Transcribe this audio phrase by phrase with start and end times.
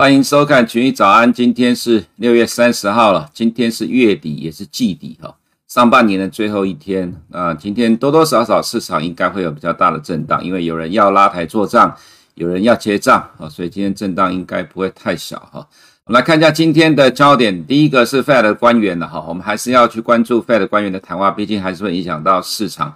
[0.00, 5.36] 欢迎收看群益早安，今天是六月三十号了，今天是月底，也是季底哈，
[5.68, 7.52] 上半年的最后一天啊。
[7.52, 11.94] 今天多多少少市场应该会有比较大的震荡，因为有人要拉抬做账，
[12.34, 15.68] 有人要结账啊，所以今天震荡应该不会太小哈。
[16.06, 22.94] 我们来看一下今天的焦点，第一个是 Fed 官员的哈，我们还是要去关注 Fed 官员的谈话，毕竟还是会影响到市场。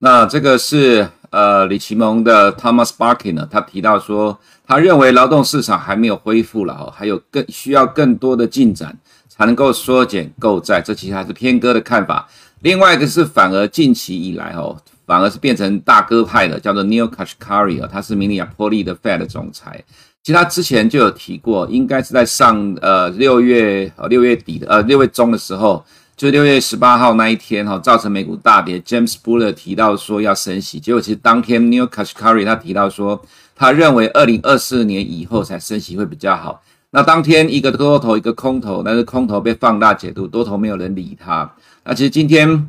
[0.00, 8.96] 那这个是呃，李奇蒙的 Thomas Barkin 呢，他提到说，他认为劳动市场还没有恢复了哦，还有更需要更多的进展
[9.28, 12.26] 才能够缩减购债，这其实还是偏鸽的看法。
[12.60, 19.84] 另外一个是反而近期以来哦，反而是变成大鸽派的，叫做 Neil Kashkari 啊，他是明尼亚波利的 Fed 总裁。
[20.22, 25.84] 其实他之前就有提过，应该是在上呃六月呃六月底的呃六月中的时候。
[26.18, 28.76] 就六月十八号那一天哈，造成美股大跌。
[28.80, 33.22] James Buller 提到说要升息，结果其实当天 Neel Kashkari 他提到说，
[33.54, 36.60] 他认为二零二四年以后才升息会比较好。
[36.90, 41.48] 那当天一个多头一个空头，但是空头被放大解读，多头没有人理他。
[41.84, 42.68] 那其实今天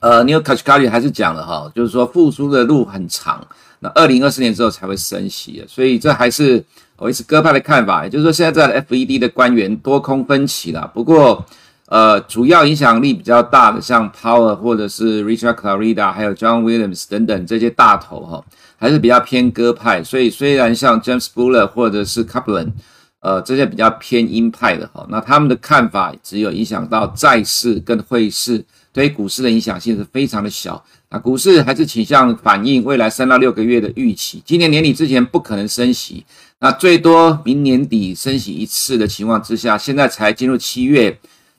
[0.00, 3.46] 呃 Neel Kashkari 还是讲了哈，就是说复苏的路很长，
[3.80, 6.64] 那二零二四年之后才会升息，所以这还是
[6.96, 10.90] 我一直鸽派的看法，也就是说现在在 FED 的官员多空分歧啦。
[10.94, 11.44] 不过。
[11.90, 18.44] 呃，主要影响力比较大的，像 Power 或者是 Richard Clarida，还有 John Williams 等等这些大头哈，
[18.76, 20.04] 还是比较偏鸽派。
[20.04, 22.72] 所以虽然像 James Buller 或者是 Kaplan，
[23.20, 30.84] 呃，这些比较偏鹰派的哈，那他们的看法只有影响到债市跟汇市，对于股市的影响性是非常的小。
[31.08, 36.26] 那股市还是倾向反映未来三到六个月的预期，今年年底之前不可能升息，
[36.60, 41.18] 那最多明年底升息一次的情况之下，现在才进入七月。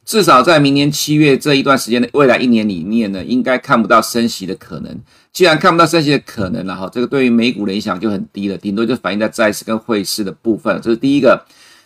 [0.10, 5.00] 至少在明年七月这一段时间的未来一年里面呢，应该看不到升息的可能。
[5.32, 10.82] 既然看不到升息的可能了哈，这个对于美股的影响就很低了，顶多就反映在债市跟汇市的部分。
[10.82, 11.40] 这是第一个。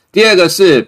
[0.10, 0.88] 第二个是，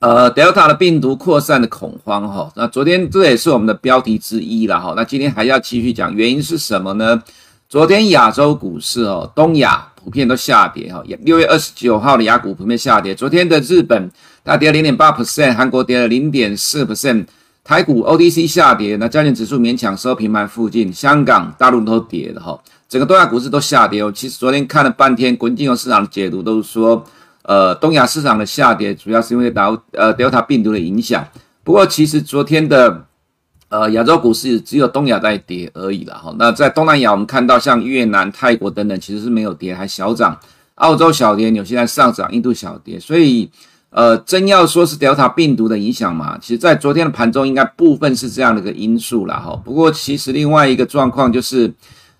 [0.00, 2.52] 呃，Delta 的病毒扩散的恐慌哈。
[2.56, 4.94] 那昨天这也是我们的标题之一了哈。
[4.96, 7.22] 那今天还要继续讲，原因是什么呢？
[7.68, 11.04] 昨天亚洲股市哦，东亚普遍都下跌哈。
[11.20, 13.14] 六月二十九号的亚股普遍下跌。
[13.14, 14.10] 昨天的日本。
[14.48, 17.26] 大跌了零点八 percent，韩国跌了零点四 percent，
[17.62, 24.10] 台股 O D C 下跌，那加权指数勉强收平盘附近，香港、大陆都跌了哈，整个东亚股市都下跌哦。
[24.10, 27.04] 其实昨天看了半天，国际金融市场的解读都是说，
[27.42, 31.22] 呃，东亚市场的下跌主要是因为导呃 Delta 病毒的影响。
[31.62, 33.04] 不过其实昨天的
[33.68, 36.34] 呃亚洲股市只有东亚在跌而已了哈。
[36.38, 40.40] 那在东南亚，我们看到像越南、泰国等等，其实是没有跌，还小涨。
[40.76, 43.50] 澳洲小跌，纽西兰上涨，印度小跌，所以。
[43.90, 49.58] 呃，真要说是 Delta 病毒的影响嘛，其实，在昨天的盘中，应该部分是这样的一个因素了哈。
[49.64, 51.72] 不过，其实另外一个状况就是，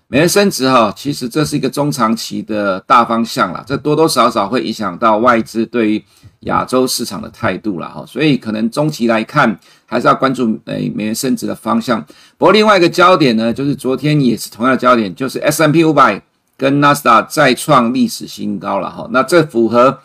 [0.07, 6.03] 美元升值哈，其实这是一个中长期的大方向了，这多多少少会影响到外资对于
[6.39, 8.03] 亚洲市场的态度了哈。
[8.07, 12.03] 所以，可能中期来看，还是要关注诶美元升值的方向。
[12.39, 16.19] 不过，另外一个焦点呢，就是昨天也是同样的焦点，就是 S&P 500
[16.57, 19.07] 跟纳斯达再创历史新高了哈。
[19.11, 19.99] 那这符合。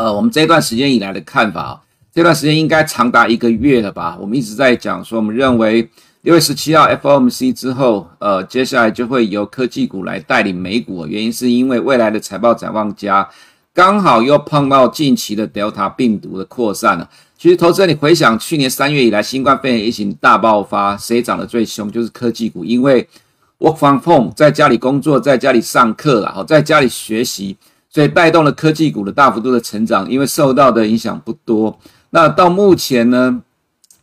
[0.00, 1.78] 呃，我们这段时间以来的看法，
[2.10, 4.16] 这段时间应该长达一个月了吧？
[4.18, 5.86] 我们一直在讲说，我们认为
[6.22, 11.06] 六月十七号 FOMC 之后，呃，接下来就会由科技股来带领美股。
[11.06, 13.28] 原因是因为未来的财报展望佳，
[13.74, 17.06] 刚好又碰到近期的 Delta 病毒的扩散了。
[17.36, 21.92] 其实，投资人，你回想去年三月以来，新冠肺炎疫情大爆发，谁涨得最凶？
[21.92, 23.06] 就是科技股，因为
[23.58, 27.58] Work from home，在家里工作，在家里上课了，好，在家里学习。
[27.92, 31.76] 所以带动了科技股的大幅度的成长，因为受到的影响不多。
[32.10, 33.42] 那到目前呢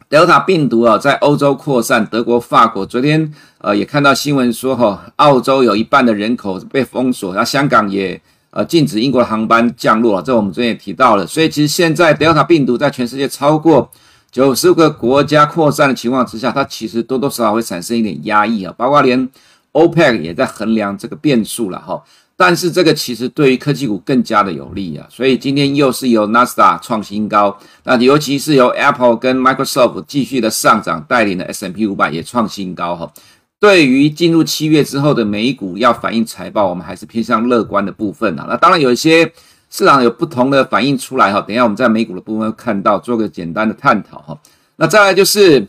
[0.10, 8.22] ，Delta 病毒啊在欧洲扩散，德国、法国昨天呃也看到新闻说哈，澳洲有一半的人口被封锁，那香港也
[8.52, 11.26] 呃禁止英国的航班降落，这我们昨天也提到了。
[11.26, 13.90] 所以其实现在 Delta 病毒在全世界超过
[14.32, 19.30] 九十个国家扩散的情况之下，它其实多多少少会产生一点压抑啊，包括连
[19.72, 22.04] OPEC 也在衡量这个变数了哈。
[22.40, 33.12] 但是这个其实对于科技股更加的有利啊，所以今天又是由纳斯达创新高，那尤其是由 Apple 跟 Microsoft 继续的上涨，带领的 S&P 500也创新高哈。
[33.60, 38.46] 对于进入七月之后的美股要反映财报，我们还是偏向乐观的部分啊。
[38.48, 39.26] 那当然有一些
[39.72, 44.40] 市场有不同的反应出来哈，等一下我们在美股的部分会看到，做个简单的探讨哈。
[44.76, 45.68] 那再来就是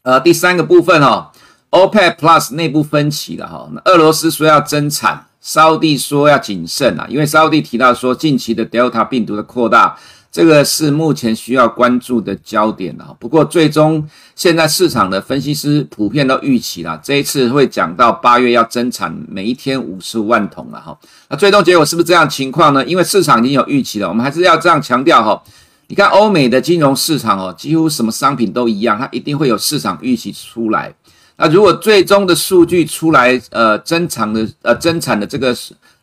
[0.00, 1.30] 呃第三个部分哈
[1.72, 5.26] ，OPEC Plus 内部分歧了哈，那俄罗斯说要增产。
[5.44, 9.94] 沙乌地说要谨慎啊，因为沙乌地提到说，近期的 Delta 病毒的扩大，
[10.32, 13.14] 这个是目前需要关注的焦点啊。
[13.20, 20.98] 不过最终现在市场的分析师普遍都预期了，这一次会讲到八月要增产每一天五十万桶了哈。
[21.28, 22.82] 那最终结果是不是这样情况呢？
[22.86, 25.42] 因为市场已经有预期了，我们还是要这样强调哈。
[25.88, 30.94] 你看欧美的金融市场哦，几乎什么商品都一样，它一定会有市场预期出来。
[31.36, 35.54] 那如果最终的数据出来，呃，增产的呃增产的这个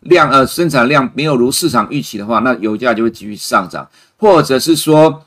[0.02, 3.88] 量呃生产量没有如市场预期的话，那油价就会继续上涨，
[4.18, 5.24] 或者是说，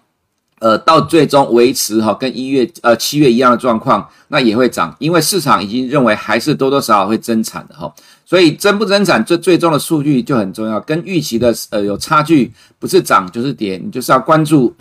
[0.59, 7.91] 呃，到最终维持哈跟一月呃七月一样的状况，那也会涨，因为市场已经认为还是多多少少会增产的哈，
[8.27, 14.75] 所以增不增产这最终的数据就很重要，跟预期的呃有差距，不是涨就是跌，你就是要关注。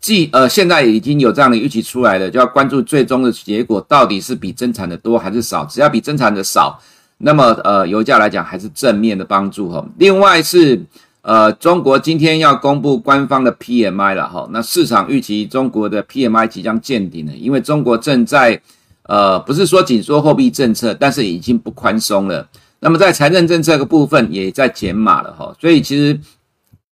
[0.00, 5.62] 既呃，现在已经有这样的预期出来了，就要关注最终的结果到底是比增产的多还是少。
[5.66, 6.80] 只要比增产的少，
[7.18, 9.86] 那么呃，油价来讲还是正面的帮助哈。
[9.98, 10.80] 另外是
[11.20, 18.58] 呃，中国今天要公布官方的 PMI 了哈，那市场预期中国的 PMI 即将见顶了，因为中国正在
[19.02, 22.48] 呃，不是说紧缩货币政策，但是已经不宽松了。
[22.78, 26.18] 那么在财政政策的部分也在减码了哈，所以其实。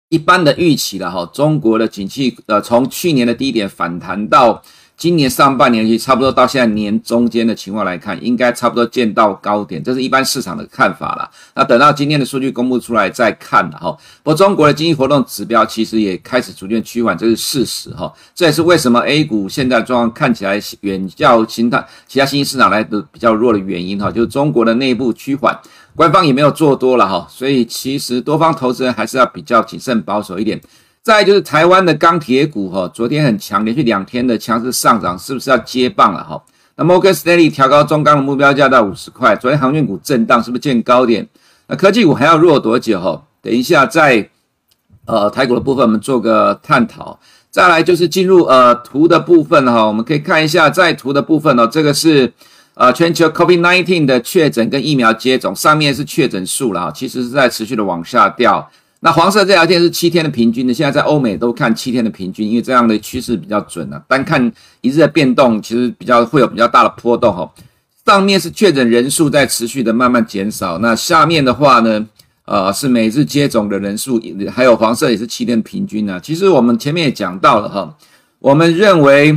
[0.08, 4.62] 一般的预期了哈，中国的景气呃，从去年的低点反弹到
[4.96, 11.30] 今年上半年，其实差不多到现在年中间的情况来看，应该差不多见到高点，这是一般市场的看法了。
[11.54, 13.96] 那等到今天的数据公布出来再看了哈。
[14.24, 18.12] 不过中国的经济活动指标其实也开始逐渐趋缓，这是事实哈。
[18.34, 25.56] 这也是为什么 A 股现在状况看起来远较其他其他新兴市场来的比较弱的原因哈，就是中国的内部趋缓。
[25.98, 30.60] 官方也没有做多了哈，所以其实多方投资人还是要比较谨慎保守一点。
[31.02, 36.40] 再就是台湾的钢铁股哈，昨天很强，连续两天的强势上涨，是不是要接棒了哈？
[36.76, 41.26] 那摩根士丹利调高中钢的目标价到五十块，昨天航运股震荡，是不是见高点？
[41.66, 43.20] 那科技股还要弱多久哈？
[43.42, 44.30] 等一下在
[45.04, 47.18] 呃台股的部分，我们做个探讨。
[47.50, 52.32] 再来就是进入呃图的部分哈，我们可以看一下在图的部分哦，这个是。
[52.80, 58.70] 呃，全球 COVID-19 的确诊跟疫苗接种，上面是确诊数了哈，其实是在持续的往下掉。
[59.00, 64.00] 那黄色这条线是七天的平均的，现在在欧美都看七天的平均，因为这样的趋势比较准啊。
[64.06, 64.40] 单看
[64.80, 67.52] 一日的变动，其实比较会有比较大的波动哈。
[68.06, 72.06] 上面是确诊人数在持续的慢慢减少，那下面的话呢，
[72.44, 74.22] 呃，是每日接种的人数，
[74.52, 76.20] 还有黄色也是七天平均呢。
[76.22, 77.96] 其实我们前面也讲到了哈，
[78.38, 79.36] 我们认为。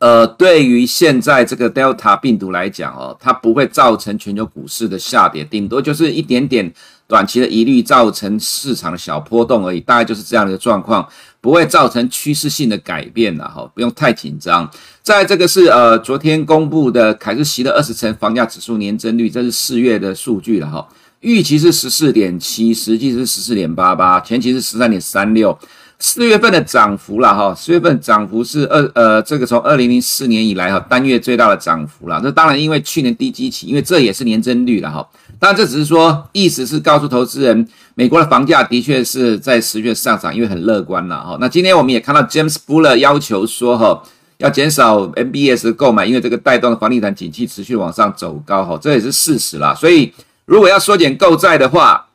[0.00, 6.72] 呃，对于现在这个 Delta 病毒来讲哦，它不会造成全球股市的下跌，顶多就是一点点
[7.06, 11.06] 短期的疑虑造成市场的小波动而已，大概就是这样的一个状况，
[11.38, 14.66] 不会造成趋势性的改变了哈，不用太紧张。
[15.02, 20.88] 在这个是呃昨天公布的凯斯席勒二十城房价指数年增率，这是四月的数据了哈，
[21.20, 25.58] 预期是十四点七，实际是十四点八八，前期是十三点三六。
[26.02, 32.18] 四月份的涨幅了哈，四月份涨幅是二呃，这个从二零零四年以来哈单月最大的涨幅了。
[32.22, 35.06] 这当然因为去年低基期，因为这也是年增率了哈。
[35.38, 41.36] 当然这只是说意思是告诉投资人，美国的房价的确是在持续上涨，因为很乐观了哈。
[41.38, 44.02] 那今天我们也看到 James Buller 要求说哈，
[44.38, 49.74] 要减少 MBS 购买，因为这个带动的房地产景气持续往上走高哈，这也是事实啦。
[49.74, 50.10] 所以
[50.46, 52.06] 如果要缩减购债的话，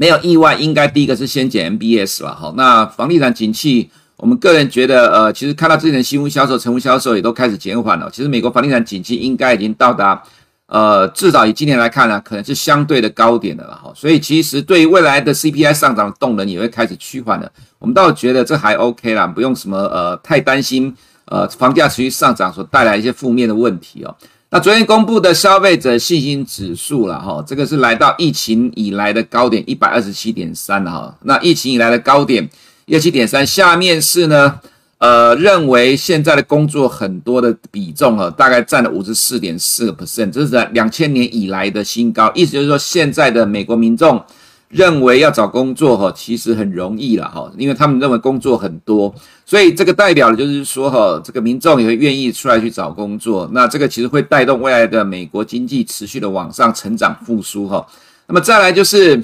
[0.00, 2.50] 没有意外，应该第一个是先减 MBS 了哈。
[2.56, 8.08] 那房地产景气，我们个人觉得，呃，其实看到之前的新屋销售、成屋销售也都开始减缓了。
[8.10, 10.22] 其实美国房地产景气应该已经到达，
[10.68, 13.92] 呃，至少以今年来看呢，可能是相对的高点的了哈。
[13.94, 17.52] 所以其实对于未来的 CPI 上涨的动能也会开始趋缓了。
[17.78, 20.96] 我们倒觉得这还 OK 啦，不用什么呃太担心，
[21.26, 24.16] 呃，房价持续上涨所带来一些负面的问题哦。
[24.52, 31.16] 那昨天公布的消费者信心指数了哈，这个是来到疫情以来的高点一百二十七点三哈。
[31.22, 32.50] 那疫情以来的高点
[32.86, 34.58] 一二七点三，下面是呢，
[34.98, 42.28] 呃，认为现在的工作很多的比重啊，大概占了五十四点四个 percent，这是在两千年以来的新高。
[42.34, 44.20] 意思就是说，现在的美国民众。
[44.70, 49.12] 认为要找工作哈，其实很容易了哈，因为他们认为工作很多，
[49.44, 57.84] 所以这个代表的就是说哈，这个民众也会愿意出来去找工作，那这个其实会带动未来的美国经济持续的往上成长复苏哈。
[58.28, 59.20] 那么再来就是，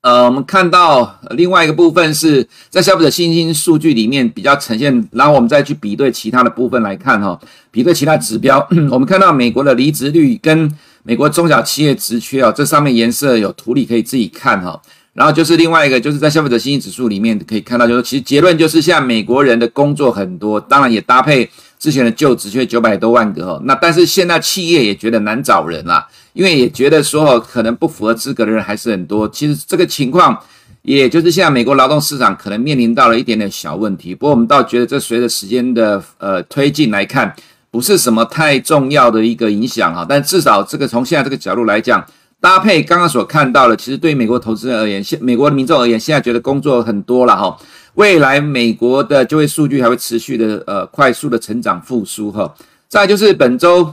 [0.00, 7.38] 呃，我们看到另外一个部分是在消费者信心数据里面比较呈现，然后我们再去比对其他的部分来看哈，
[7.70, 8.58] 比对其他指标，
[8.90, 10.68] 我们看到美国的离职率跟。
[11.08, 14.78] 美国中小企业职缺啊，这上面颜色有图例可以自己看哈。
[15.14, 21.48] 然后就是另外一个，就是在消费者信心指数里面可以看到，就是其实结论就是，现在美国人的工作很多，当然也搭配
[21.78, 23.58] 之前的旧职缺九百多万个哈。
[23.64, 29.26] 那但是现在企业也觉得难找人啦，因为也觉得说可能不符合资格的人还是很多。
[29.30, 30.38] 其实这个情况
[30.82, 34.14] 也就是现在美国劳动市场可能面临到了一点点小问题。
[34.14, 37.34] 不过我们倒觉得这随着时间的呃推进来看，
[37.70, 40.06] 不是什么太重要的一个影响哈。
[40.08, 42.04] 但至少这个从现在这个角度来讲，
[42.40, 47.56] 搭配刚刚所看到的，其实对美国投资人而言，现美国的民众而言，现在觉得工作很多了哈。
[47.94, 52.54] 未来美国的就业数据还会持续的呃快速的成长复苏哈。
[52.88, 53.92] 再就是本周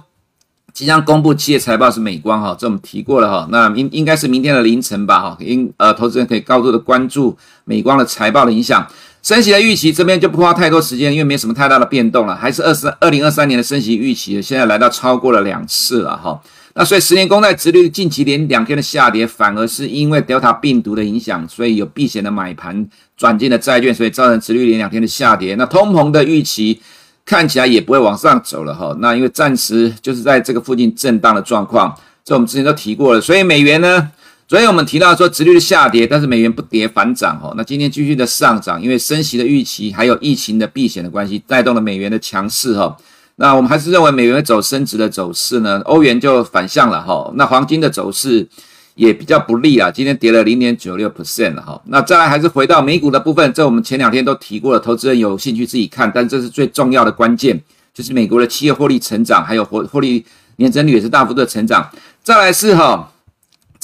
[0.72, 3.48] 即将公布企业财报是美光哈，这我们提过了哈。
[3.50, 8.86] 那应应该是明天的凌晨吧哈，应呃投资人可以高度的关注美光的财报的影响。
[9.26, 16.40] 升息的预期这边就不花太多时间，因为没什么太大的变动了，还是二十二零二三年的升息预期，现在来到超过了两次了哈。
[16.76, 25.56] 那所以十年公债殖率近期连两天的下跌，反而是因为 Delta 病毒的影响，所以有避险的买盘转进了债券，所以造成殖率连两天的下跌。
[25.56, 26.80] 那通膨的预期
[27.26, 28.96] 看起来也不会往上走了哈。
[29.00, 33.20] 那因为暂时就是在这个附近震荡的状况，这我们之前都提过了。
[33.20, 34.12] 所以美元呢，
[34.48, 37.52] 昨天我们提到说殖利率下跌，但是美元不跌反涨哦。
[37.58, 42.96] 那今天继续的上涨，因为升息的预期还有疫情的避险的关系，带动了美元的强势哈。
[43.38, 47.32] 那我们还是认为美元走升值的走势呢，欧元就反向了哈。
[47.34, 48.48] 那黄金的走势
[48.94, 51.82] 也比较不利啊，今天跌了零点九六 percent 了哈。
[51.86, 57.60] 那再来还是回到美股的部分，这我们前两天都提过了，投资人有兴趣自己看，但这是最重要的关键，
[57.96, 60.24] 就是美国的企业获利成长，还有获获利
[60.58, 61.90] 年增率也是大幅度的成长。
[62.22, 63.12] 再来是哈，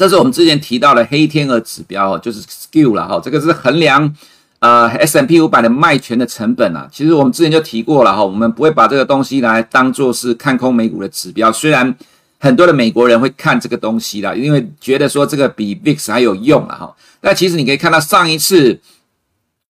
[0.01, 4.11] 这是我们之前提到的黑天鹅指标，就是 Skew 了哈，这个是衡量。
[4.57, 11.51] 呃 S M P 五百的卖权的成本啊，其实我们之前就提过了哈，我们不会把这个东西来当做是看空美股的指标。
[11.51, 11.95] 虽然
[12.39, 16.95] 很多的美国人会看这个东西啦，因为觉得说这个比 VIX 还有用了哈。
[17.19, 18.79] 但其实你可以看到上一次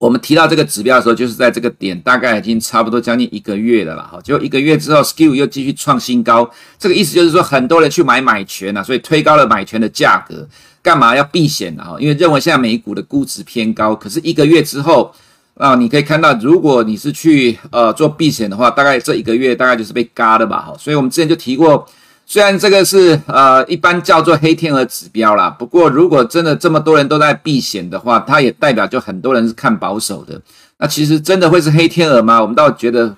[0.01, 4.19] 我们提到这个指标的时候，就是在这个点，大概已经差不多将近一个月了啦哈。
[4.23, 10.47] 就一个月之后，skill 又继续创新高，这个意思就是说很多人去买买权啊，所以推高了买权的价格。
[10.81, 11.83] 干嘛要避险呢？
[11.83, 15.13] 哈，因为认为现在美股的估值偏高，可是一个月之后
[15.53, 20.75] 啊，你可以看到，如果你是去呃做避险的话，大概这一个月大概就是被嘎的吧，哈。
[20.79, 21.87] 所以我们之前就提过，
[22.31, 30.41] 虽然这个是呃一般叫做黑天鹅指标啦，不过如果真的这么多人都在避险的话，它也代表就很多人是看保守的。
[30.77, 32.41] 那其实真的会是黑天鹅吗？
[32.41, 33.13] 我们倒觉得。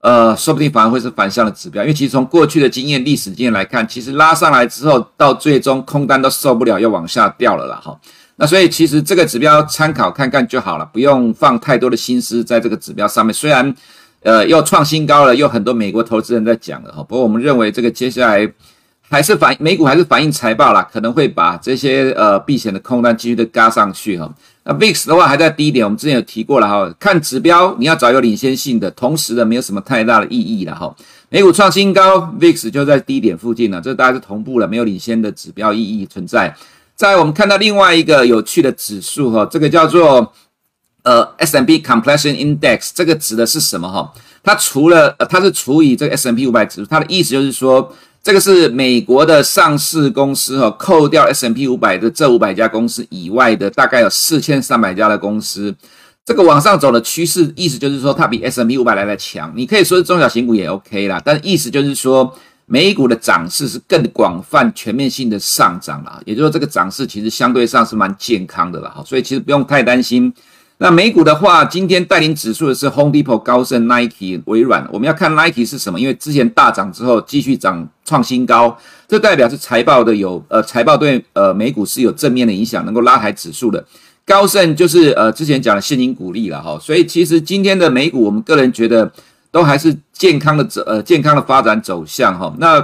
[0.00, 7.80] 呃，说不定反而会是反向的指标，因为其实从过去的经验、历史经验来看，其实拉上来之后，到最终空单都受不了，又往下掉了啦。
[7.82, 7.98] 哈。
[8.36, 13.34] 那所以其实这个指标参考看看就好了，不用放太多的心思在这个指标上面。
[13.34, 13.74] 虽然
[14.22, 17.02] 呃又创新高了，又很多美国投资人在讲了哈。
[17.02, 18.50] 不过我们认为这个接下来
[19.08, 24.30] 还是反美股还是反映财报啦，可能会把这些呃避险的空单继续的嘎上去哈。
[24.64, 26.94] 那 VIX 的话还在低点，我们之前有提过了哈。
[26.98, 30.94] 看指标，你要找有领先性的，同时的没有什么太大的意义了哈。
[31.30, 36.54] 美股创新高，VIX 就在低点附近了，这大概是同步了，没有领先的指标意义存在。
[36.94, 40.32] 在我们看到另外一个有趣的指数哈，这个叫做
[41.08, 44.12] 呃 S&P Compression Index，这个指的是什么哈？
[44.42, 47.92] 它除了呃它是除以这个 S&P 五百指数，它的意思就是说。
[48.20, 55.74] 这个是美国的上市公司哈，扣掉 S&P 五百的这五百家公司以外的，大概有四千三百家的公司。
[56.26, 59.50] 这个往上走的趋势，意思就是说它比 S&P 五百来的强。
[59.56, 62.30] 你可以说是中小型股也 OK 啦，但意思就是说
[62.66, 66.20] 美股的涨势是更广泛、全面性的上涨了。
[66.26, 70.30] 也就是说，这个涨势其实相对上是蛮健康的了哈，所以其实不用太担心。
[70.80, 74.88] 那美股的话，今天带领指数的是 Home Depot、高盛、Nike、微软。
[74.92, 75.98] 我们要看 Nike 是什么？
[75.98, 83.84] 因为之前大涨之后继续涨创新高，这代表是财报的有呃财报对呃美股是有正面的影响，能够拉抬指数的。
[84.24, 89.10] 高盛就是呃之前讲的现金股利了哈，所以其实今天的美股，我们个人觉得
[89.50, 92.54] 都还是健康的走呃健康的发展走向哈。
[92.58, 92.76] 那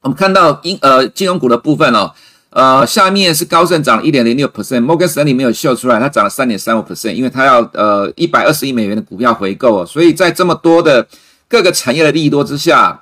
[0.00, 2.12] 我们看到金呃金融股的部分哦。
[2.52, 11.06] 呃，下面是高盛涨了一点零六 percent，Morgan Stanley 没有秀出来，它涨了三点三五 percent，因为它要呃一百二十亿美元的股票回购哦，所以在这么多的
[11.48, 13.00] 各个产业的利多之下，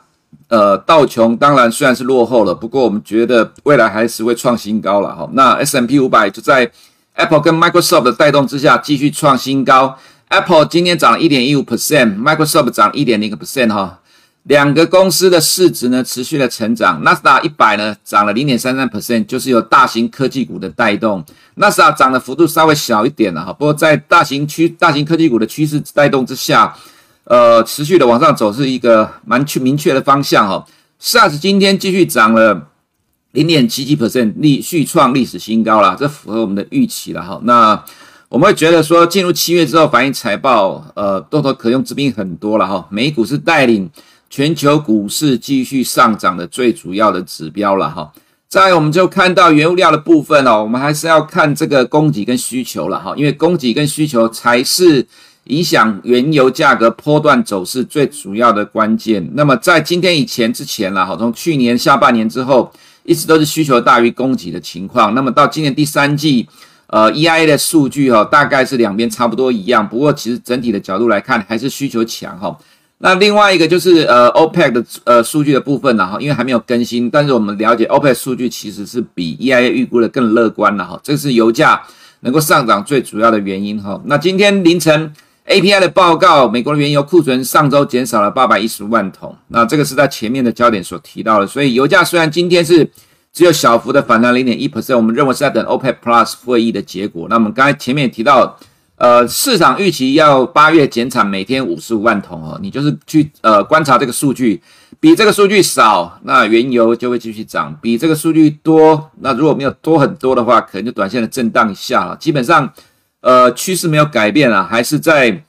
[0.48, 5.28] 呃，道琼当然虽然是落后了，不过我们觉得未来还是会创新高了哈。
[5.32, 6.70] 那 S M P 五百就在
[7.14, 13.99] Apple 跟 Microsoft 的带动之下继续创新高，Apple 今天涨了一点一五 percent，Microsoft 涨一点零个 percent 哈。
[14.44, 21.22] 两个公司的市值呢持续的成长，纳斯达一百呢涨了零点三三 percent，就是由大型科技股的带动。
[21.56, 26.74] 纳斯达涨的幅度稍微小一点了哈，不过在大型区大型科技股的趋势带动之下，
[27.24, 30.66] 呃，持续的往上走是一个蛮去明确的方向哈。
[31.00, 32.68] SaaS 今天继续涨了
[33.32, 37.38] 零点七七 percent，历续创历史新高了，这符合我们的预期了哈。
[37.44, 37.84] 那
[38.30, 42.88] 我们会觉得说，进入七月之后反映财报，呃，多头可用之兵很多了哈。
[42.90, 43.90] 美股是带领。
[44.30, 48.12] 全球股市继续上涨的最主要的指标了哈。
[48.48, 55.06] 再来我们就看到原物料的部分哦，我们还是要看这个供给跟需求了哈，因为供给跟需求才是
[55.44, 59.28] 影响原油价格波段走势最主要的关键。
[59.34, 62.72] 那么在今天以前之前了哈，从去年下半年之后，
[63.04, 65.14] 一直都是需求大于供给的情况。
[65.14, 66.48] 那么到今年第三季，
[66.88, 69.88] 呃，EIA 的数据哈，大概是两边差不多一样。
[69.88, 72.56] 不过其实整体的角度来看，还是需求强哈。
[73.02, 81.00] 那另外一个就是呃，OPEC 的呃数据的部分呢哈，因为还没有更新，但是我们了解 OPEC 数据其实是比 EIA 预估的更乐观了哈。
[81.02, 81.80] 这是油价
[82.20, 83.98] 能够上涨最主要的原因哈。
[84.04, 85.10] 那今天凌晨
[85.46, 91.46] API 的报告，美国的原油库存上周减少了八百一十万桶，那这个是在前面的焦点所提到的。
[91.46, 92.86] 所以油价虽然今天是
[93.32, 97.26] 只有小幅的反弹零点一 percent，我们认为是在等 OPEC Plus 会议的结果。
[97.30, 98.58] 那我们刚才前面也提到。
[99.00, 104.60] 呃，市场预期要八月减产每天五十五万桶哦，你就是去呃观察这个数据，
[105.00, 112.14] 比这个数据少，那原油就会继续涨；比这个数据多，那如果没有多很多的话，可能就短线的震荡一下了。
[112.16, 112.70] 基本上，
[113.22, 115.44] 呃，趋势没有改变啊，还是在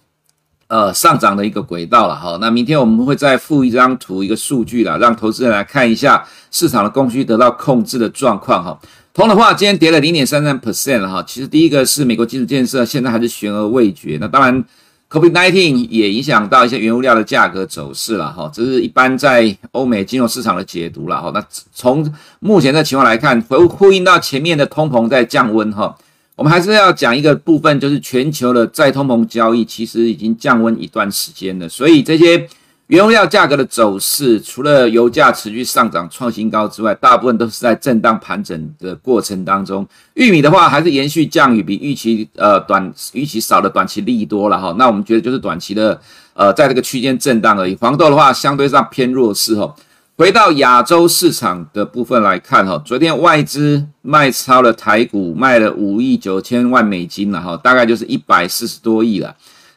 [0.67, 2.37] 呃上涨的一个轨道了哈。
[2.39, 8.79] 那明天我们会再附一张图，一个数据了，让投资人来看一下市场的供需得到控制的状况哈。
[9.13, 11.21] 铜的话，今天跌了零点三三 percent 哈。
[11.27, 14.17] 其实第一个是美国基础建设现在还是悬而未决。
[14.21, 14.63] 那当然
[15.09, 18.49] ，COVID-19 也影响到一些原物料的价格走势了哈。
[18.53, 21.29] 这是一般在欧美金融市场的解读了哈。
[21.33, 25.93] 那从目前的情况来看，回呼应到前面的通膨在降温哈。
[26.37, 32.47] 我们还是要讲一个部分，就是全球的再通膨交易其实已经降温一段时间了，所以这些。
[32.91, 39.87] 原油料价格的走势，除了油价持续上涨创新高之外，大部分都是在震荡盘整的过程当中。
[40.15, 44.75] 玉米的话，还是延续降雨，比预期呃短预期少的短期利多了哈。
[44.77, 45.97] 那我们觉得就是短期的
[46.33, 47.73] 呃在这个区间震荡而已。
[47.75, 49.73] 黄豆的话，相对上偏弱势哈。
[50.17, 59.33] 回到亚洲市场的部分来看哈，昨天外资卖超了台股，卖了五亿九千万美金了哈，大概就是一百四十多亿了。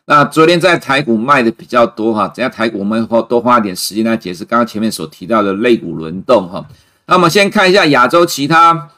[0.07, 6.63] 那昨天在台股卖的比较多哈，等下台股我们会多花点时间来解释刚刚前面所提到的类股轮动哈。
[7.07, 8.91] 那我们先看一下亚洲其他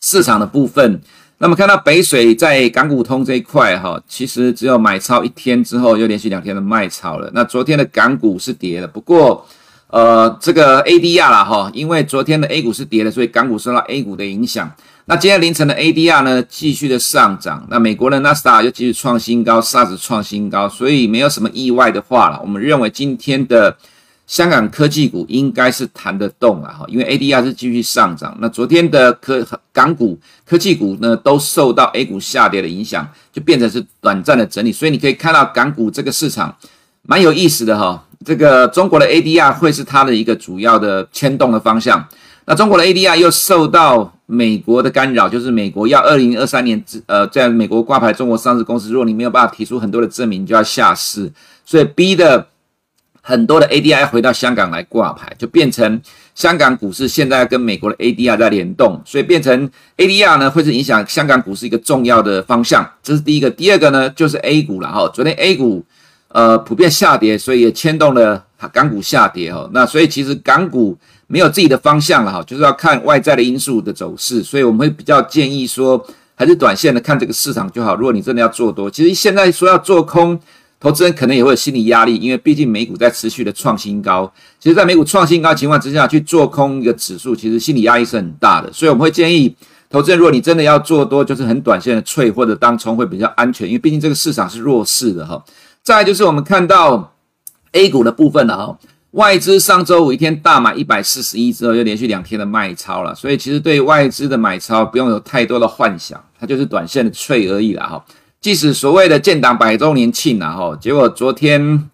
[0.00, 1.00] 市场的部分。
[1.36, 7.28] 那么看到北水在港股通这一块哈，其实只有买超一天之后，又连续两天的卖超了。
[7.34, 9.44] 那昨天的港股是跌的，不过
[9.88, 14.70] 呃这个 ADR 啦哈，因为昨天的 A 股是跌的，所以港股受到 A 股的影响。
[15.06, 17.66] 那今天凌晨的 ADR 呢，继续的上涨。
[17.68, 22.38] 那美国的纳斯达又继续创新高，SARS 创新高，所以没有什么意外的话了。
[22.40, 23.76] 我们认为今天的
[24.28, 28.38] 香港科技股应该是弹得动了哈，因为 ADR 是继续上涨。
[28.40, 34.70] 那昨天的科港股科技股呢，都受到 A 股下跌的影响，就变成是短暂的整理。
[34.70, 36.56] 所以你可以看到港股这个市场
[37.02, 38.04] 蛮有意思的哈。
[38.24, 42.06] 这个中国的 ADR 会是它的一个主要的牵动的方向。
[42.44, 51.30] 那中国的 ADR 又受到美国的干扰，就是美国要二零二三年之呃，在美国挂牌中国上市公司，如果你没有办法提出很多的证明，就要下市，
[51.64, 52.48] 所以逼的
[53.20, 56.00] 很多的 ADR 回到香港来挂牌，就变成
[56.34, 63.48] 香港股市现在跟美国的 ADR 在联动，所以变成 ADR 呢会是影响香港股市一个重要的方向，这是第一个。
[63.48, 65.84] 第二个呢就是 A 股了哈，昨天 A 股
[66.32, 69.68] 呃普遍下跌，所以也牵动了港股下跌哈。
[69.72, 70.98] 那所以其实港股。
[71.28, 77.96] 没有自己的方向了哈，就是要看外在的因素的走势，所以我们会比较建议说，还是短线的看这个市场就好。
[77.96, 80.38] 如果你真的要做多，其实现在说要做空，
[80.78, 84.30] 投资人可能也会有心理压力，因为毕竟美股在持续的创新高。
[84.60, 88.70] 其实，在美股创新高情况之下去做空一个指数，其实心理压力是很大的。
[88.70, 89.56] 所以我们会建议
[89.88, 95.42] 投资人，如果你真的要做多，就是很短线的 trade 或者当冲会比较安全，因为毕竟这个市场是弱势的哈。
[95.82, 97.12] 再就是我们看到
[97.72, 98.78] A 股的部分了哈。
[99.12, 108.02] 外资上周五一天大买一百四十亿之后，又连续两天的卖超了，所以其实对外资的买超不用有太多的幻想，它就是短线的脆而已了哈。
[108.40, 111.90] 即使所谓的建档百周年庆了哈，结果昨天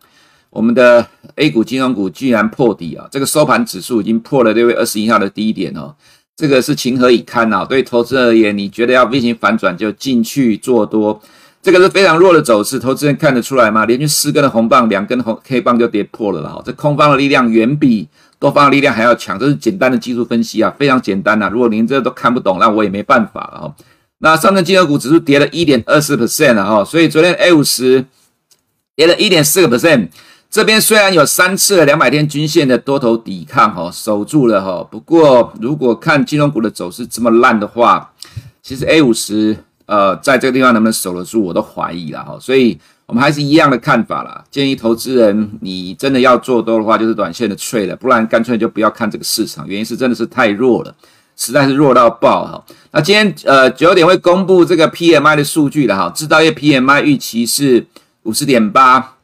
[0.50, 5.92] 我们的 A 股金融股居然破底啊，这个收盘指数已经破了六月二十一号的低点哦，
[6.36, 7.66] 这个是情何以堪呐？
[7.68, 11.20] 对投资而言，你觉得要 V 型反转就进去做多。
[11.60, 13.84] 这个是非常弱的走势，投资人看得出来吗？
[13.84, 16.62] 连续四根的红棒，两根红 K 棒就跌破了了哈。
[16.64, 21.48] 这空方的力量远比多方的力量还要强，这是简单的技术分析啊，非常简单呐、啊。
[21.52, 23.74] 如果您这都看不懂，那我也没办法了哈。
[24.18, 28.04] 那上证综合股指数跌了一点二四 percent 了哈，所以昨天 A 五十
[28.94, 30.08] 跌了一点四个 percent。
[30.48, 34.86] 这边虽然有三次的两百天均线的多头抵抗哈，守住了哈。
[34.88, 38.12] 不过如果看金融股的走势这么烂的话，
[38.62, 39.56] 其实 A 五十。
[39.88, 44.44] 呃，在这个地方能不能守得住，我都怀疑了哈，所以我们还是一样的看法啦。
[44.50, 49.66] 建议投资人，你真的要做多的话，就是短线的脆了，不然干脆就不要看这个市场。
[49.66, 50.94] 原因是真的是太弱了。
[51.40, 52.64] 实在是弱到爆哈。
[52.90, 57.86] 那今天呃九点会公布这个 PMI 的数据了哈，制造业 PMI 预期是
[58.24, 59.14] 五十点八，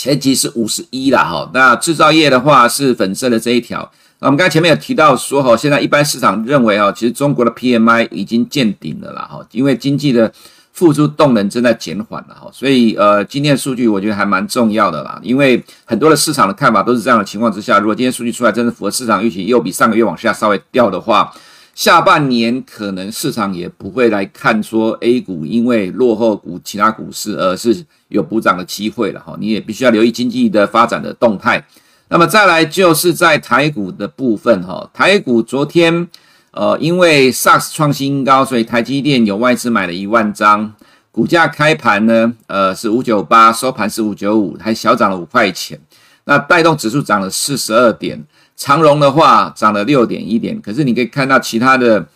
[0.00, 1.50] 前期是五十一了哈。
[1.52, 3.78] 那制造业的话是粉色的这一条。
[4.20, 10.32] 那我们刚才前面有提到说哈，现在一般市场认为哈，其实中国的 PMI 已经见顶了啦哈，因为经济的
[10.72, 21.30] 复苏动能正在减缓了哈，所以呃今天的数据我觉得还蛮重要的啦，因为很多的市场的看法都是这样的情况之下，如果今天数据出来真的符合市场预期，又比上个月往下稍微掉的话，
[21.80, 31.66] 下半年可能市场也不会来看说 A 股因为落后股其他股市而是有补涨的机会了哈，你也必须要留意经济的发展的动态。
[32.08, 36.06] 那么再来就是在台股的部分哈，台股昨天
[36.50, 40.74] 呃因为 SARS 创新高，所以台积电有外资买了一万张，
[41.10, 45.80] 股价开盘呢呃是五九八，收盘是五九五，还小涨了五块钱，
[46.24, 48.22] 那带动指数涨了四十二点，
[48.60, 52.06] 长荣的话涨了六点一点，可是你可以看到其他的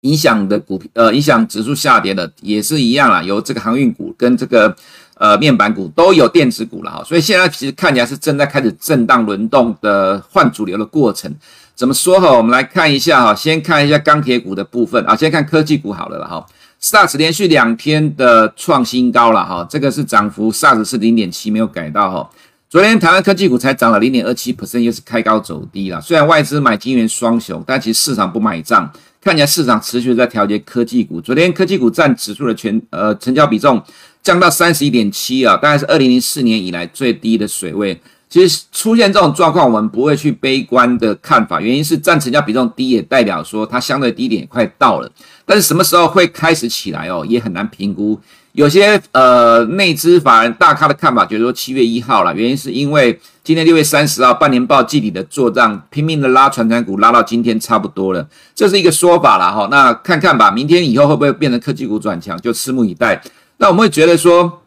[0.00, 4.76] 影响的股票呃影响指数下跌的也是一样啦，有这个航运股跟这个。
[5.20, 11.30] 呃，面板股都有电子股了哈，所以现在其实看起来是正在开始震荡轮动的换主流的过程。
[11.74, 12.32] 怎么说哈？
[12.32, 16.46] 我们来看一下哈，先看一下钢铁股的部分啊，先看科技股好了了哈。
[16.80, 22.30] SARS 连续两天的创新高了哈，这个是涨幅，SARS 是零点七没有改到哈。
[22.70, 26.00] 昨天台湾科技股才涨了零点二七 percent，又是开高走低了。
[26.00, 28.88] 虽然外资买金元双雄，但其实市场不买账。
[29.20, 31.20] 看起来市场持续在调节科技股。
[31.20, 33.82] 昨天科技股占指数的全呃成交比重
[34.22, 38.00] 降到三十一点七啊，大概是二零零四年以来最低的水位。
[38.28, 45.10] 其实出现这种状况，我们不会去悲观的看法，原因是占成交比重低，也代表说它相对低点也快到了。
[45.44, 48.16] 但是什么时候会开始起来哦，也很难评估。
[48.52, 53.18] 有些呃内资法人大咖的看法，觉得说七月一号了，原因是因为。
[53.42, 59.66] 今天六月三十号，半年报季底的做账，拼命的拉传产股，拉到今天差不多了，这是一个说法了哈。
[59.70, 63.20] 那看看吧，明天以后会不会变成科技股转强，就拭目以待。
[63.56, 64.62] 那我们会觉得说，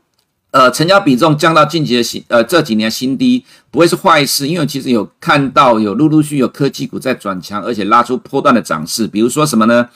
[0.52, 9.88] 呃，成交比重降到近期的新呃这几年新低，不会是坏事，因为其实有看到有陆陆续有科技股在转强，而且拉出波段的涨势，比如说什么呢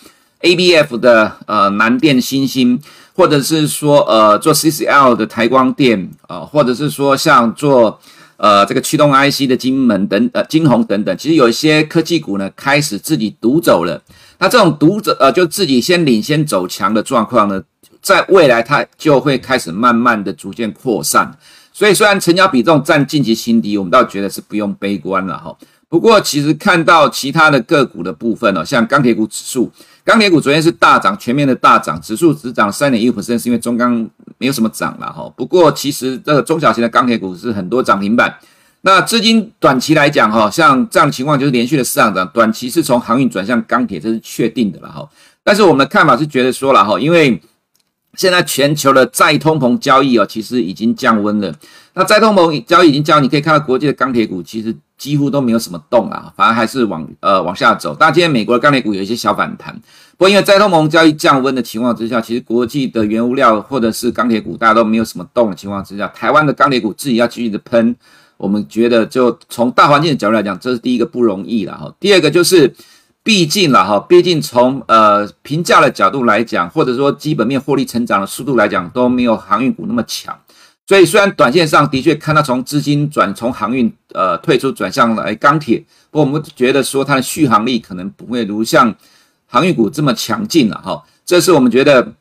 [0.41, 2.79] ？ABF 的呃南电、新星，
[3.17, 7.99] 或者是说呃做 CCL 的台光电啊、呃，或者是说像做。
[8.39, 13.99] 呃，这个驱动 IC 的金门等呃金鸿等等，其实有一些科技股呢开始自己独走了。
[14.37, 17.59] 那这种独走呃，就自己先领先走强的状况呢，
[17.99, 21.35] 在未来它就会开始慢慢的逐渐扩散。
[21.73, 25.57] 所以虽然成交比重占近期新低，我们倒觉得是不用悲观了哈。
[25.89, 29.71] 不过其实看到其他的个股的部分哦，像钢铁股指数。
[30.03, 33.93] 钢铁股昨天是大涨，全面的大涨，指数只涨三点一五%，是因为中钢
[34.37, 35.29] 没有什么涨了哈。
[35.35, 38.33] 不过其实这个中小型的钢铁股是很多涨停板。
[38.81, 45.07] 那资金短期来讲哈，像这样的情况就是连续的上涨，短期是从航运转向钢铁，这是确定的了哈。
[45.43, 47.41] 但是我们的看法是觉得说了哈，因为
[48.15, 51.53] 现在全球的再通膨交易哦，其实已经降温了。
[51.93, 54.75] 那再通膨交易已经降，你可以看到国际的钢铁股其实。
[54.97, 57.95] 几乎都没有什么动啊，反而还是往呃往下走。
[57.97, 59.73] 但今天美国的钢铁股有一些小反弹，
[60.17, 67.95] 不过因为在通膨交易降温的情况之下，其实国际的原物料或者是钢铁股大家都没有什么动的情况之下，台湾的钢铁股自己要继续的喷，
[68.37, 71.93] 我们觉得就从大环境的角度来讲，这是第一个不容易了哈。
[71.99, 72.73] 第二个就是，
[73.21, 80.35] 毕竟了哈，毕竟从呃评价的角度来讲，或者说基本面获利成长的速度来讲，都没有航运股那么强。
[80.87, 88.95] 所以虽然短线上的确看到从资金转从航运呃退出转向来钢铁，不过我们觉得说它的续航力可能不会如像
[89.47, 91.03] 航运股这么强劲了哈。
[91.25, 92.13] 这是我们觉得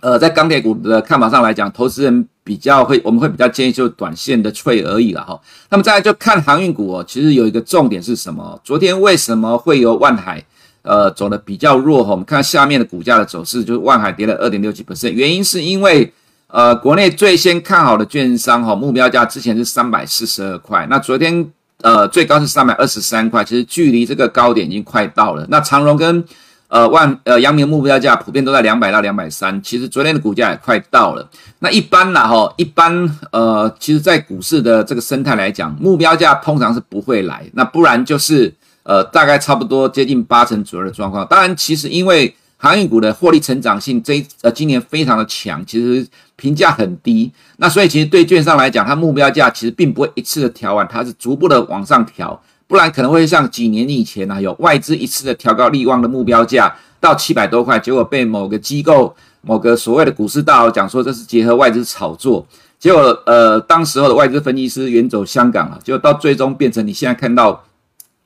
[0.00, 5.38] 呃在钢铁股的看法上来讲，投资人比较会我们会比较建议就短线的脆而已了哈。
[5.68, 8.58] 那么再来就看航运股哦，其实有一个重点是什么？
[8.64, 10.42] 昨天为什么会由万海
[10.80, 12.12] 呃走的比较弱哈？
[12.12, 16.10] 我们看下面的股价的走势，就是万海跌了二点六几%，原因是因为。
[16.48, 21.44] 呃，国内最先看好的券商哈，目标价之前是三百四十二块，那昨天
[21.82, 25.44] 呃最高是三百二十三块，其实距离这个高点已经快到了。
[25.50, 26.24] 那长荣跟
[26.68, 31.28] 呃万呃阳明目标价普遍都在两百到两百三，其实昨天的股价也快到了。
[31.58, 38.54] 那一般啦哈，一般呃，其实在股市的这个生态来讲，目标价通常是不会来，那不然就是
[38.84, 41.26] 呃大概差不多接近八成左右的状况。
[41.26, 62.46] 当然，其实因为航运股的获利成长性这呃今年非常的强，其实评价很低，那所以其实对券商来讲，它目标价其实并不会一次的调完，它是逐步的往上调，不然可能会像几年以前啊，有外资一次的调高力旺的目标价到七百多块，结果被某个机构、某个所谓的股市大佬讲说这是结合外资炒作，
[62.78, 67.64] 结果呃当时候的外资分析师远走香港了，结果到最终变成你现在看到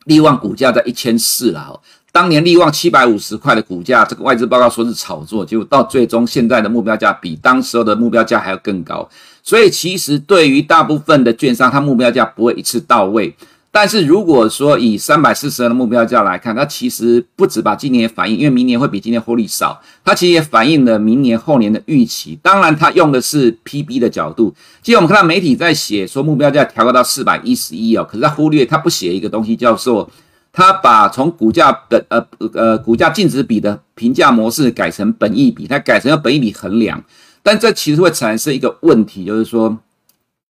[0.04, 1.80] 力旺股价在一千四了。
[2.12, 9.08] 当年力旺七百五十块的股价，这个外资报告说是炒作，结果到最终现在的目标价比当时候的目标价还要更高。
[9.42, 13.34] 所以其实对于大部分的券商，它目标价不会一次到位。
[13.72, 22.36] 但是如果说以三百四十二的目标价来看，它其实不止把今年反映，因为明年会比今年获利少，它其实也反映了明年后年的预期。
[22.42, 24.52] 当然，它用的是 PB 的角度。
[24.82, 30.10] 其实我们看到媒体在写说目标价调高到四百一十一哦，可是它忽略，它不写一个东西叫做。
[30.52, 37.02] 他把从股价的呃呃股价净值比的评价模式改成本益比，他改成了本益比衡量，
[37.42, 39.78] 但这其实会产生一个问题，就是说，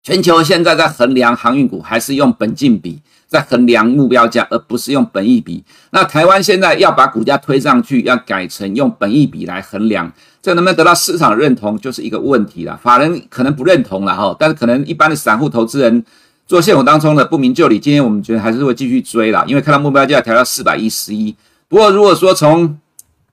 [0.03, 5.63] 全球现在在衡量航运股还是用本净比在衡量目标价，而不是用本益比。
[5.91, 10.11] 那台湾现在要把股价推上去，要改成用本益比来衡量，
[10.41, 12.75] 这能不能得到市场认同，就是一个问题了。
[12.83, 16.03] 法人可能不认同了哈，但是可能一般的散户投资人。
[16.51, 21.33] 做现股当中的不明就里，今天我们觉得还是会继续追啦，因为看到目标价调到四百一十一。
[21.69, 22.77] 不过如果说从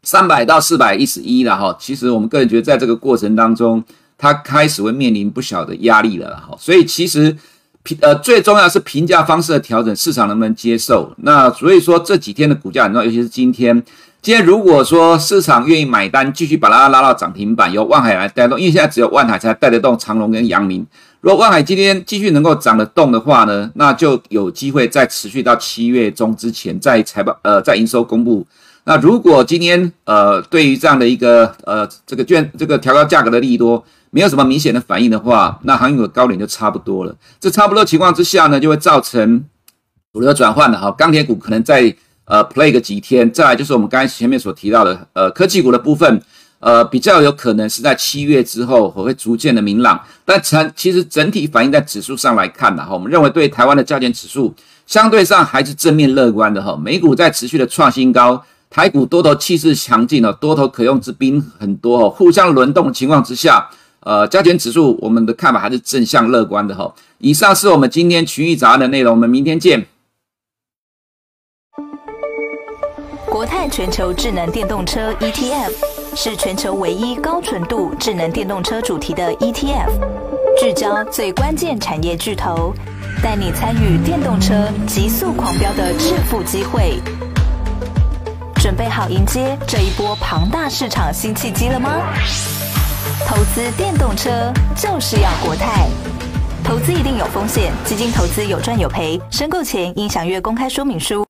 [0.04, 3.84] 三百到四百一十一了哈，其实我们个人觉得在这个过程当中，
[4.20, 6.56] 它开始会面临不小的压力了哈。
[6.60, 7.36] 所以其实
[7.82, 11.12] 评呃最重要是评价方式的调整，市场能不能接受？
[11.24, 13.84] 那所以说这几天的股价很重要，尤其是今天。
[14.28, 20.86] 今天如果说市场愿意买单，继续把它拉到涨停板，由万海来带动，因为现在只有万海才带得动长隆跟阳明。
[21.22, 28.46] 如果万海今天继续能够涨得动的话呢，那就有机会再持续到七月中之前，在财报呃在营收公布。
[28.84, 37.16] 那如果今天呃对于这样的一个呃这个券这个调高价格的利多没有什么明显的反应的话，那航运股的高点就差不多了。
[37.40, 39.46] 这差不多情况之下呢，就会造成
[40.12, 41.96] 主流转换的哈，钢铁股可能在
[42.28, 46.22] 呃 play 个几天，再来就是我们刚才前面所提到的呃科技股的部分。
[46.60, 54.52] 呃，比较有可能是在七月之后会逐渐的明朗，但成其实整体反映在指数上来看呢，哈，我们认为对台湾的加权指数
[54.88, 56.76] 相对上还是正面乐观的哈。
[56.76, 66.92] 美股在持续的创新高，台股多头气势强劲哦，多头可用之兵很多哦，互相轮动的情况之下，呃，加权指数我们的看法还是正向乐观的哈。
[67.20, 69.86] 以上是我们今天群益杂的内容，我们明天见。
[73.48, 75.72] 泰全球智能电动车 ETF。
[76.16, 79.92] 是全球唯一高纯度智能电动车主题的 ETF，
[80.60, 82.74] 聚焦最关键产业巨头，
[83.22, 87.00] 带你参与电动车急速狂飙的致富机会。
[88.56, 92.02] 准备好迎接这一波庞大市场新契机了吗？
[93.28, 95.88] 投资电动车就是要国泰。
[96.64, 101.27] 投资一定有风险，基金投资有赚有赔，申购前应详阅公开说明书。